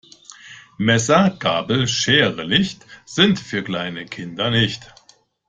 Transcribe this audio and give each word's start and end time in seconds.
Messer, 0.79 1.29
Gabel, 1.37 1.85
Schere, 1.87 2.41
Licht, 2.43 2.87
sind 3.05 3.37
für 3.39 3.63
kleine 3.63 4.05
Kinder 4.07 4.49
nicht. 4.49 4.91